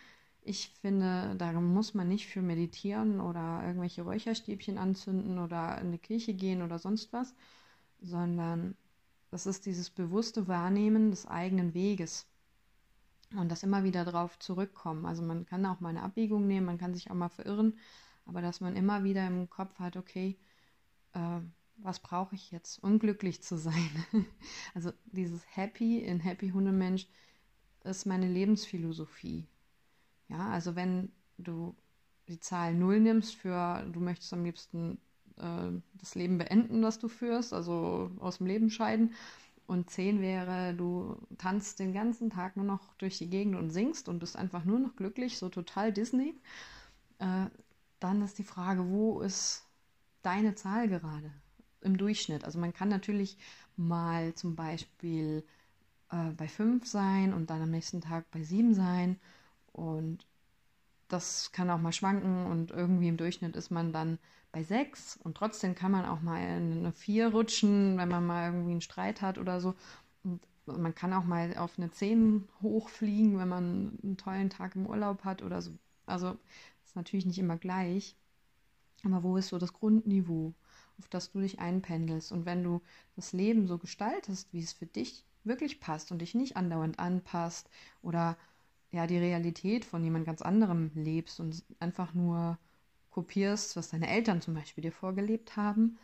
Ich 0.41 0.69
finde, 0.81 1.36
da 1.38 1.51
muss 1.53 1.93
man 1.93 2.07
nicht 2.07 2.27
für 2.27 2.41
meditieren 2.41 3.21
oder 3.21 3.62
irgendwelche 3.65 4.01
Räucherstäbchen 4.03 4.77
anzünden 4.77 5.39
oder 5.39 5.79
in 5.79 5.91
die 5.91 5.98
Kirche 6.00 6.33
gehen 6.33 6.62
oder 6.62 6.79
sonst 6.79 7.13
was, 7.13 7.36
sondern 8.01 8.75
das 9.32 9.46
ist 9.46 9.65
dieses 9.65 9.89
bewusste 9.89 10.48
Wahrnehmen 10.48 11.12
des 11.12 11.25
eigenen 11.25 11.74
Weges 11.74 12.27
und 13.36 13.50
das 13.50 13.63
immer 13.63 13.84
wieder 13.84 14.06
drauf 14.06 14.39
zurückkommen. 14.39 15.06
Also 15.06 15.22
man 15.22 15.46
kann 15.46 15.65
auch 15.65 15.79
mal 15.79 15.89
eine 15.89 16.03
Abbiegung 16.03 16.48
nehmen, 16.48 16.65
man 16.65 16.77
kann 16.77 16.94
sich 16.94 17.12
auch 17.12 17.15
mal 17.15 17.29
verirren, 17.29 17.77
aber 18.25 18.41
dass 18.41 18.62
man 18.62 18.75
immer 18.75 19.03
wieder 19.03 19.25
im 19.27 19.50
Kopf 19.50 19.77
hat, 19.79 19.98
okay, 19.98 20.38
äh, 21.13 21.39
was 21.77 22.00
brauche 22.00 22.36
ich 22.36 22.51
jetzt, 22.51 22.84
um 22.84 23.00
glücklich 23.00 23.41
zu 23.44 23.58
sein? 23.58 24.06
also 24.74 24.91
dieses 25.06 25.44
Happy 25.56 26.00
in 26.00 26.20
Happy 26.20 26.50
Hundemensch 26.50 27.08
ist 27.84 28.06
meine 28.06 28.27
Lebensphilosophie. 28.27 29.48
Ja, 30.27 30.50
also 30.50 30.75
wenn 30.75 31.12
du 31.38 31.75
die 32.27 32.39
Zahl 32.39 32.75
0 32.75 33.00
nimmst 33.00 33.36
für, 33.36 33.86
du 33.91 34.00
möchtest 34.00 34.34
am 34.34 34.44
liebsten 34.44 35.00
äh, 35.39 35.81
das 36.00 36.15
Leben 36.15 36.38
beenden, 36.38 36.81
das 36.81 37.00
du 37.00 37.08
führst, 37.08 37.53
also 37.53 38.12
aus 38.19 38.38
dem 38.38 38.48
Leben 38.48 38.69
scheiden. 38.69 39.13
Und 39.67 39.89
10 39.89 40.22
wäre, 40.22 40.74
du 40.74 41.15
tanzt 41.38 41.79
den 41.79 41.93
ganzen 41.93 42.31
Tag 42.31 42.58
nur 42.58 42.65
noch 42.65 42.93
durch 42.96 43.19
die 43.19 43.29
Gegend 43.29 43.55
und 43.55 43.69
singst 43.69 44.10
und 44.10 44.19
bist 44.19 44.36
einfach 44.36 44.65
nur 44.65 44.79
noch 44.79 44.96
glücklich, 44.96 45.38
so 45.38 45.50
total 45.50 45.93
Disney. 45.93 46.36
Äh, 47.19 47.46
dann 48.00 48.22
ist 48.24 48.39
die 48.39 48.43
Frage, 48.43 48.89
wo 48.89 49.22
ist 49.22 49.67
deine 50.24 50.55
Zahl 50.55 50.88
gerade? 50.89 51.31
im 51.81 51.98
Durchschnitt. 51.98 52.43
Also 52.46 52.60
man 52.60 52.74
kann 52.74 52.89
natürlich 52.89 53.38
mal 53.75 54.34
zum 54.36 54.55
Beispiel 54.55 55.43
äh, 56.12 56.31
bei 56.31 56.48
fünf 56.48 56.88
sein 56.88 57.34
und 57.34 57.50
dann 57.50 57.62
am 57.62 57.72
nächsten 57.72 58.01
Tag 58.01 58.29
bei 58.31 58.43
sieben 58.43 58.74
sein. 58.74 59.19
Und 59.72 60.25
das 61.08 61.51
kann 61.51 61.69
auch 61.69 61.79
mal 61.79 61.93
schwanken 61.93 62.48
und 62.48 62.72
irgendwie 62.72 63.08
im 63.08 63.17
Durchschnitt 63.17 63.55
ist 63.55 63.72
man 63.72 63.93
dann 63.93 64.19
bei 64.51 64.63
sechs 64.63 65.18
und 65.24 65.38
trotzdem 65.38 65.75
kann 65.75 65.91
man 65.91 66.06
auch 66.06 66.22
mal 66.22 66.39
in 66.39 66.79
eine 66.79 66.91
vier 66.91 67.29
rutschen, 67.29 67.98
wenn 67.98 68.10
man 68.10 68.25
mal 68.25 68.48
irgendwie 68.48 68.72
einen 68.72 68.82
Streit 68.82 69.22
hat 69.22 69.38
oder 69.38 69.62
so. 69.62 69.75
Und 70.24 70.41
man 70.65 70.96
kann 70.96 71.13
auch 71.13 71.24
mal 71.24 71.56
auf 71.58 71.77
eine 71.77 71.91
zehn 71.91 72.48
hochfliegen, 72.62 73.38
wenn 73.38 73.50
man 73.50 74.00
einen 74.03 74.18
tollen 74.18 74.50
Tag 74.50 74.75
im 74.75 74.88
Urlaub 74.88 75.24
hat 75.24 75.44
oder 75.44 75.62
so. 75.62 75.72
Also 76.06 76.38
ist 76.86 76.96
natürlich 76.96 77.25
nicht 77.25 77.39
immer 77.39 77.58
gleich. 77.58 78.15
Aber 79.03 79.24
wo 79.24 79.38
ist 79.38 79.50
so 79.50 79.58
das 79.58 79.74
Grundniveau? 79.74 80.53
auf 81.00 81.08
das 81.08 81.32
du 81.32 81.39
dich 81.39 81.60
einpendelst. 81.60 82.32
Und 82.32 82.46
wenn 82.46 82.63
du 82.63 82.82
das 83.15 83.34
Leben 83.34 83.68
so 83.68 83.77
gestaltest, 83.77 84.53
wie 84.53 84.60
es 84.60 84.74
für 84.74 84.86
dich 84.86 85.25
wirklich 85.44 85.79
passt 85.79 86.12
und 86.12 86.20
dich 86.22 86.36
nicht 86.36 86.58
andauernd 86.58 87.00
anpasst 87.00 87.70
oder 88.01 88.38
ja 88.91 89.08
die 89.08 89.18
Realität 89.18 89.86
von 89.86 90.03
jemand 90.03 90.25
ganz 90.25 90.41
anderem 90.41 90.91
lebst 90.94 91.39
und 91.39 91.63
einfach 91.79 92.13
nur 92.13 92.60
kopierst, 93.19 93.75
was 93.75 93.89
deine 93.89 94.09
Eltern 94.09 94.41
zum 94.41 94.53
Beispiel 94.53 94.81
dir 94.81 94.93
vorgelebt 94.93 95.57
haben, 95.57 95.97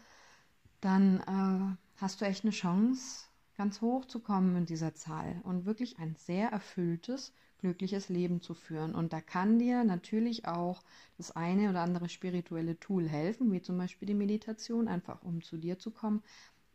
dann 0.81 1.21
äh, 1.21 2.01
hast 2.01 2.19
du 2.19 2.25
echt 2.25 2.43
eine 2.43 2.51
Chance, 2.51 3.27
ganz 3.55 3.79
hoch 3.79 4.03
zu 4.03 4.19
kommen 4.19 4.57
in 4.57 4.65
dieser 4.65 4.93
Zahl 4.95 5.39
und 5.43 5.65
wirklich 5.65 5.97
ein 5.97 6.15
sehr 6.17 6.49
erfülltes 6.49 7.33
glückliches 7.59 8.09
Leben 8.09 8.41
zu 8.41 8.53
führen. 8.53 8.93
Und 8.93 9.13
da 9.13 9.21
kann 9.21 9.59
dir 9.59 9.85
natürlich 9.85 10.45
auch 10.45 10.83
das 11.17 11.31
eine 11.31 11.69
oder 11.69 11.81
andere 11.81 12.09
spirituelle 12.09 12.77
Tool 12.79 13.07
helfen, 13.07 13.51
wie 13.53 13.61
zum 13.61 13.77
Beispiel 13.77 14.07
die 14.07 14.13
Meditation, 14.13 14.89
einfach 14.89 15.23
um 15.23 15.41
zu 15.41 15.55
dir 15.57 15.79
zu 15.79 15.91
kommen. 15.91 16.21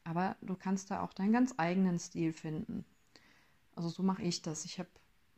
Aber 0.04 0.36
du 0.40 0.56
kannst 0.56 0.90
da 0.90 1.02
auch 1.02 1.12
deinen 1.12 1.32
ganz 1.34 1.54
eigenen 1.58 1.98
Stil 1.98 2.32
finden. 2.32 2.86
Also 3.76 3.90
so 3.90 4.02
mache 4.02 4.22
ich 4.22 4.40
das. 4.40 4.64
Ich 4.64 4.78
habe 4.78 4.88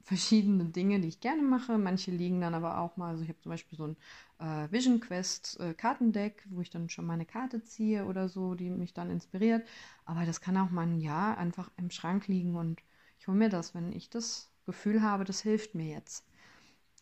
verschiedene 0.04 0.66
Dinge, 0.66 1.00
die 1.00 1.08
ich 1.08 1.20
gerne 1.20 1.42
mache. 1.42 1.78
Manche 1.78 2.10
liegen 2.10 2.40
dann 2.40 2.54
aber 2.54 2.78
auch 2.78 2.96
mal, 2.96 3.10
also 3.10 3.22
ich 3.22 3.28
habe 3.28 3.40
zum 3.40 3.50
Beispiel 3.50 3.78
so 3.78 3.86
ein 3.86 3.96
äh, 4.38 4.70
Vision 4.72 5.00
Quest 5.00 5.58
äh, 5.60 5.74
Kartendeck, 5.74 6.44
wo 6.50 6.60
ich 6.60 6.70
dann 6.70 6.88
schon 6.88 7.06
meine 7.06 7.24
Karte 7.26 7.62
ziehe 7.62 8.06
oder 8.06 8.28
so, 8.28 8.54
die 8.54 8.70
mich 8.70 8.94
dann 8.94 9.10
inspiriert. 9.10 9.66
Aber 10.04 10.24
das 10.26 10.40
kann 10.40 10.56
auch 10.56 10.70
mal 10.70 10.86
ein 10.86 11.00
Jahr 11.00 11.38
einfach 11.38 11.70
im 11.76 11.90
Schrank 11.90 12.28
liegen 12.28 12.56
und 12.56 12.82
ich 13.18 13.28
hole 13.28 13.38
mir 13.38 13.48
das, 13.48 13.74
wenn 13.74 13.92
ich 13.92 14.10
das 14.10 14.50
Gefühl 14.66 15.02
habe, 15.02 15.24
das 15.24 15.40
hilft 15.42 15.74
mir 15.74 15.86
jetzt. 15.86 16.26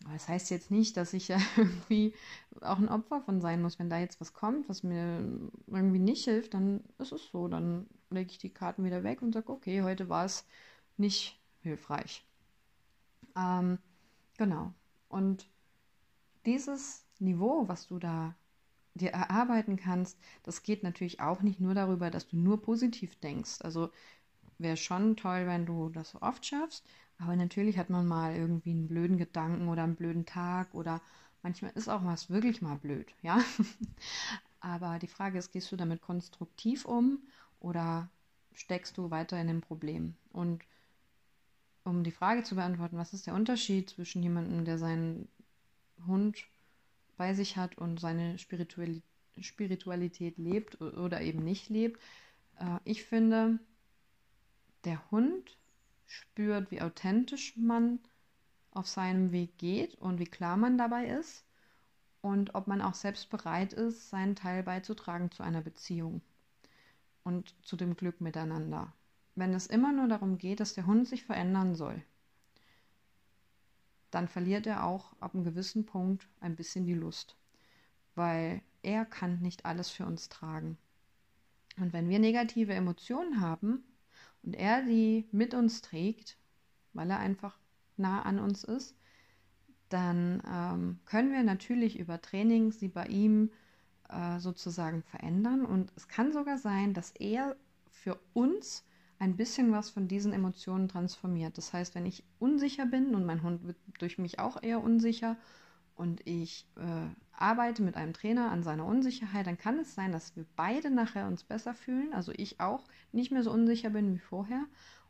Aber 0.04 0.14
das 0.14 0.28
heißt 0.28 0.50
jetzt 0.50 0.70
nicht, 0.70 0.96
dass 0.96 1.12
ich 1.12 1.28
ja 1.28 1.38
irgendwie 1.56 2.14
auch 2.60 2.78
ein 2.78 2.88
Opfer 2.88 3.20
von 3.22 3.40
sein 3.40 3.62
muss. 3.62 3.78
Wenn 3.78 3.90
da 3.90 3.98
jetzt 3.98 4.20
was 4.20 4.32
kommt, 4.32 4.68
was 4.68 4.82
mir 4.82 5.24
irgendwie 5.66 5.98
nicht 5.98 6.24
hilft, 6.24 6.54
dann 6.54 6.82
ist 6.98 7.12
es 7.12 7.28
so. 7.30 7.48
Dann 7.48 7.86
lege 8.10 8.30
ich 8.30 8.38
die 8.38 8.50
Karten 8.52 8.84
wieder 8.84 9.04
weg 9.04 9.22
und 9.22 9.32
sage, 9.32 9.50
okay, 9.52 9.82
heute 9.82 10.08
war 10.08 10.24
es 10.24 10.46
nicht 10.96 11.38
hilfreich. 11.62 12.24
Ähm, 13.36 13.78
genau. 14.38 14.72
Und 15.08 15.48
dieses 16.46 17.06
Niveau, 17.18 17.68
was 17.68 17.86
du 17.88 17.98
da 17.98 18.34
dir 18.94 19.10
erarbeiten 19.10 19.76
kannst, 19.76 20.18
das 20.42 20.62
geht 20.62 20.82
natürlich 20.82 21.20
auch 21.20 21.42
nicht 21.42 21.60
nur 21.60 21.74
darüber, 21.74 22.10
dass 22.10 22.28
du 22.28 22.36
nur 22.36 22.62
positiv 22.62 23.16
denkst. 23.20 23.62
Also 23.62 23.90
wäre 24.58 24.76
schon 24.76 25.16
toll, 25.16 25.46
wenn 25.46 25.66
du 25.66 25.90
das 25.90 26.20
oft 26.22 26.46
schaffst, 26.46 26.86
aber 27.18 27.36
natürlich 27.36 27.78
hat 27.78 27.90
man 27.90 28.06
mal 28.06 28.36
irgendwie 28.36 28.70
einen 28.70 28.88
blöden 28.88 29.18
Gedanken 29.18 29.68
oder 29.68 29.84
einen 29.84 29.96
blöden 29.96 30.26
Tag 30.26 30.74
oder 30.74 31.02
manchmal 31.42 31.72
ist 31.74 31.88
auch 31.88 32.04
was 32.04 32.30
wirklich 32.30 32.62
mal 32.62 32.76
blöd, 32.76 33.14
ja. 33.22 33.40
Aber 34.60 34.98
die 34.98 35.06
Frage 35.06 35.38
ist, 35.38 35.52
gehst 35.52 35.72
du 35.72 35.76
damit 35.76 36.02
konstruktiv 36.02 36.84
um 36.84 37.20
oder 37.60 38.10
steckst 38.52 38.98
du 38.98 39.10
weiter 39.10 39.40
in 39.40 39.48
dem 39.48 39.60
Problem? 39.60 40.16
Und 40.32 40.64
um 41.90 42.04
die 42.04 42.12
Frage 42.12 42.44
zu 42.44 42.54
beantworten, 42.54 42.96
was 42.96 43.12
ist 43.12 43.26
der 43.26 43.34
Unterschied 43.34 43.90
zwischen 43.90 44.22
jemandem, 44.22 44.64
der 44.64 44.78
seinen 44.78 45.28
Hund 46.06 46.46
bei 47.16 47.34
sich 47.34 47.56
hat 47.56 47.76
und 47.76 48.00
seine 48.00 48.38
Spiritualität 48.38 50.38
lebt 50.38 50.80
oder 50.80 51.20
eben 51.20 51.44
nicht 51.44 51.68
lebt? 51.68 52.00
Äh, 52.58 52.78
ich 52.84 53.02
finde, 53.02 53.58
der 54.84 55.10
Hund 55.10 55.58
spürt, 56.06 56.70
wie 56.70 56.80
authentisch 56.80 57.56
man 57.56 57.98
auf 58.70 58.86
seinem 58.86 59.32
Weg 59.32 59.58
geht 59.58 59.96
und 59.96 60.20
wie 60.20 60.24
klar 60.24 60.56
man 60.56 60.78
dabei 60.78 61.08
ist 61.08 61.44
und 62.20 62.54
ob 62.54 62.68
man 62.68 62.82
auch 62.82 62.94
selbst 62.94 63.30
bereit 63.30 63.72
ist, 63.72 64.10
seinen 64.10 64.36
Teil 64.36 64.62
beizutragen 64.62 65.32
zu 65.32 65.42
einer 65.42 65.60
Beziehung 65.60 66.22
und 67.24 67.52
zu 67.66 67.76
dem 67.76 67.96
Glück 67.96 68.20
miteinander. 68.20 68.92
Wenn 69.34 69.54
es 69.54 69.66
immer 69.66 69.92
nur 69.92 70.08
darum 70.08 70.38
geht, 70.38 70.60
dass 70.60 70.74
der 70.74 70.86
Hund 70.86 71.08
sich 71.08 71.24
verändern 71.24 71.74
soll, 71.74 72.02
dann 74.10 74.28
verliert 74.28 74.66
er 74.66 74.84
auch 74.84 75.12
ab 75.20 75.34
einem 75.34 75.44
gewissen 75.44 75.86
Punkt 75.86 76.28
ein 76.40 76.56
bisschen 76.56 76.84
die 76.86 76.94
Lust. 76.94 77.36
weil 78.14 78.62
er 78.82 79.04
kann 79.04 79.40
nicht 79.40 79.64
alles 79.66 79.90
für 79.90 80.06
uns 80.06 80.28
tragen. 80.28 80.78
Und 81.78 81.92
wenn 81.92 82.08
wir 82.08 82.18
negative 82.18 82.74
Emotionen 82.74 83.40
haben 83.40 83.84
und 84.42 84.54
er 84.56 84.82
die 84.84 85.26
mit 85.32 85.54
uns 85.54 85.82
trägt, 85.82 86.38
weil 86.92 87.10
er 87.10 87.18
einfach 87.18 87.58
nah 87.96 88.22
an 88.22 88.38
uns 88.38 88.64
ist, 88.64 88.96
dann 89.88 90.42
ähm, 90.46 91.00
können 91.04 91.32
wir 91.32 91.42
natürlich 91.42 91.98
über 91.98 92.20
Training 92.20 92.72
sie 92.72 92.88
bei 92.88 93.06
ihm 93.06 93.50
äh, 94.08 94.38
sozusagen 94.38 95.02
verändern. 95.02 95.64
Und 95.64 95.92
es 95.96 96.08
kann 96.08 96.32
sogar 96.32 96.58
sein, 96.58 96.94
dass 96.94 97.10
er 97.12 97.56
für 97.90 98.20
uns 98.34 98.84
ein 99.20 99.36
bisschen 99.36 99.70
was 99.70 99.90
von 99.90 100.08
diesen 100.08 100.32
Emotionen 100.32 100.88
transformiert. 100.88 101.56
Das 101.58 101.74
heißt, 101.74 101.94
wenn 101.94 102.06
ich 102.06 102.24
unsicher 102.38 102.86
bin 102.86 103.14
und 103.14 103.26
mein 103.26 103.42
Hund 103.42 103.64
wird 103.64 103.76
durch 103.98 104.16
mich 104.16 104.38
auch 104.38 104.62
eher 104.62 104.82
unsicher 104.82 105.36
und 105.94 106.26
ich 106.26 106.66
äh, 106.76 107.06
arbeite 107.32 107.82
mit 107.82 107.96
einem 107.96 108.14
Trainer 108.14 108.50
an 108.50 108.62
seiner 108.62 108.86
Unsicherheit, 108.86 109.46
dann 109.46 109.58
kann 109.58 109.78
es 109.78 109.94
sein, 109.94 110.10
dass 110.10 110.36
wir 110.36 110.46
beide 110.56 110.90
nachher 110.90 111.26
uns 111.26 111.44
besser 111.44 111.74
fühlen. 111.74 112.14
Also 112.14 112.32
ich 112.34 112.60
auch 112.60 112.86
nicht 113.12 113.30
mehr 113.30 113.42
so 113.42 113.52
unsicher 113.52 113.90
bin 113.90 114.14
wie 114.14 114.18
vorher. 114.18 114.64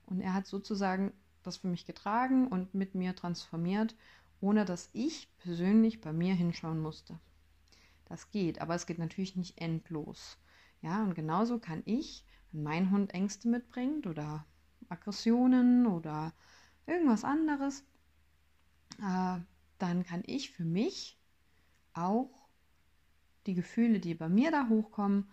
Und 0.06 0.20
er 0.20 0.34
hat 0.34 0.48
sozusagen 0.48 1.12
das 1.44 1.58
für 1.58 1.68
mich 1.68 1.86
getragen 1.86 2.48
und 2.48 2.74
mit 2.74 2.96
mir 2.96 3.14
transformiert, 3.14 3.94
ohne 4.40 4.64
dass 4.64 4.90
ich 4.92 5.28
persönlich 5.38 6.00
bei 6.00 6.12
mir 6.12 6.34
hinschauen 6.34 6.80
musste. 6.80 7.20
Das 8.06 8.32
geht, 8.32 8.60
aber 8.60 8.74
es 8.74 8.86
geht 8.86 8.98
natürlich 8.98 9.36
nicht 9.36 9.58
endlos. 9.58 10.36
Ja, 10.82 11.04
und 11.04 11.14
genauso 11.14 11.60
kann 11.60 11.82
ich, 11.84 12.24
wenn 12.52 12.62
mein 12.62 12.90
Hund 12.90 13.14
Ängste 13.14 13.48
mitbringt 13.48 14.06
oder 14.06 14.46
Aggressionen 14.88 15.86
oder 15.86 16.32
irgendwas 16.86 17.24
anderes, 17.24 17.84
äh, 18.98 19.38
dann 19.78 20.04
kann 20.04 20.22
ich 20.26 20.50
für 20.50 20.64
mich 20.64 21.18
auch 21.94 22.30
die 23.46 23.54
Gefühle, 23.54 24.00
die 24.00 24.14
bei 24.14 24.28
mir 24.28 24.50
da 24.50 24.68
hochkommen, 24.68 25.28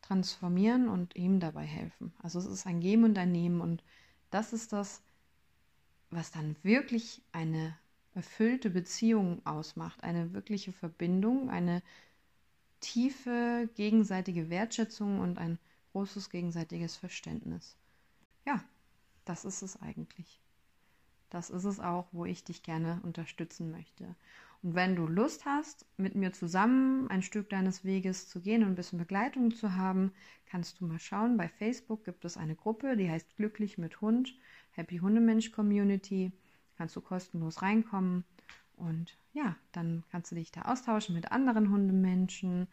transformieren 0.00 0.88
und 0.88 1.14
ihm 1.14 1.38
dabei 1.38 1.64
helfen. 1.64 2.12
Also 2.18 2.38
es 2.38 2.46
ist 2.46 2.66
ein 2.66 2.80
Geben 2.80 3.04
und 3.04 3.16
ein 3.18 3.30
Nehmen 3.30 3.60
und 3.60 3.84
das 4.30 4.52
ist 4.52 4.72
das, 4.72 5.02
was 6.10 6.30
dann 6.32 6.56
wirklich 6.62 7.22
eine 7.32 7.76
erfüllte 8.14 8.68
Beziehung 8.68 9.44
ausmacht, 9.46 10.02
eine 10.02 10.32
wirkliche 10.34 10.72
Verbindung, 10.72 11.48
eine 11.48 11.82
tiefe 12.80 13.70
gegenseitige 13.74 14.50
Wertschätzung 14.50 15.20
und 15.20 15.38
ein 15.38 15.58
großes 15.92 16.30
gegenseitiges 16.30 16.96
Verständnis. 16.96 17.76
Ja, 18.44 18.62
das 19.24 19.44
ist 19.44 19.62
es 19.62 19.80
eigentlich. 19.80 20.40
Das 21.30 21.48
ist 21.48 21.64
es 21.64 21.80
auch, 21.80 22.08
wo 22.12 22.24
ich 22.26 22.44
dich 22.44 22.62
gerne 22.62 23.00
unterstützen 23.04 23.70
möchte. 23.70 24.16
Und 24.62 24.74
wenn 24.74 24.94
du 24.94 25.06
Lust 25.06 25.44
hast, 25.44 25.86
mit 25.96 26.14
mir 26.14 26.32
zusammen 26.32 27.08
ein 27.10 27.22
Stück 27.22 27.48
deines 27.48 27.84
Weges 27.84 28.28
zu 28.28 28.40
gehen 28.40 28.62
und 28.62 28.70
ein 28.70 28.74
bisschen 28.74 28.98
Begleitung 28.98 29.54
zu 29.54 29.74
haben, 29.74 30.12
kannst 30.46 30.80
du 30.80 30.86
mal 30.86 31.00
schauen. 31.00 31.36
Bei 31.36 31.48
Facebook 31.48 32.04
gibt 32.04 32.24
es 32.24 32.36
eine 32.36 32.54
Gruppe, 32.54 32.96
die 32.96 33.10
heißt 33.10 33.36
Glücklich 33.36 33.78
mit 33.78 34.00
Hund, 34.00 34.34
Happy 34.72 34.98
Hundemensch 34.98 35.52
Community. 35.52 36.32
Kannst 36.76 36.94
du 36.96 37.00
kostenlos 37.00 37.62
reinkommen. 37.62 38.24
Und 38.76 39.16
ja, 39.32 39.56
dann 39.72 40.04
kannst 40.10 40.30
du 40.30 40.36
dich 40.36 40.52
da 40.52 40.62
austauschen 40.62 41.14
mit 41.14 41.32
anderen 41.32 41.70
Hundemenschen, 41.70 42.68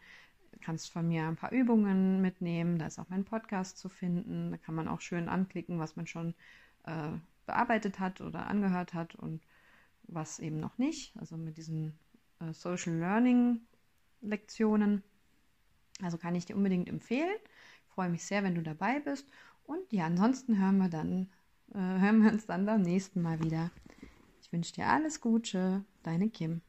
kannst 0.60 0.90
von 0.90 1.08
mir 1.08 1.26
ein 1.26 1.36
paar 1.36 1.52
Übungen 1.52 2.20
mitnehmen. 2.20 2.78
Da 2.78 2.86
ist 2.86 2.98
auch 2.98 3.08
mein 3.08 3.24
Podcast 3.24 3.78
zu 3.78 3.88
finden. 3.88 4.50
Da 4.50 4.56
kann 4.56 4.74
man 4.74 4.88
auch 4.88 5.00
schön 5.00 5.28
anklicken, 5.28 5.78
was 5.78 5.96
man 5.96 6.06
schon 6.06 6.34
äh, 6.84 7.12
bearbeitet 7.46 7.98
hat 7.98 8.20
oder 8.20 8.46
angehört 8.46 8.94
hat 8.94 9.14
und 9.14 9.42
was 10.04 10.38
eben 10.38 10.60
noch 10.60 10.78
nicht, 10.78 11.16
also 11.18 11.36
mit 11.36 11.56
diesen 11.56 11.98
äh, 12.40 12.52
Social 12.52 12.94
Learning 12.94 13.60
Lektionen. 14.20 15.02
Also 16.02 16.18
kann 16.18 16.34
ich 16.34 16.46
dir 16.46 16.56
unbedingt 16.56 16.88
empfehlen. 16.88 17.36
Ich 17.86 17.94
freue 17.94 18.08
mich 18.08 18.24
sehr, 18.24 18.42
wenn 18.42 18.54
du 18.54 18.62
dabei 18.62 19.00
bist. 19.00 19.26
Und 19.64 19.92
ja, 19.92 20.06
ansonsten 20.06 20.58
hören 20.58 20.78
wir 20.78 20.88
dann, 20.88 21.28
äh, 21.74 21.78
hören 21.78 22.22
wir 22.22 22.32
uns 22.32 22.46
dann 22.46 22.66
beim 22.66 22.82
nächsten 22.82 23.22
Mal 23.22 23.40
wieder. 23.42 23.70
Ich 24.42 24.52
wünsche 24.52 24.74
dir 24.74 24.86
alles 24.86 25.20
Gute, 25.20 25.84
deine 26.02 26.28
Kim. 26.28 26.60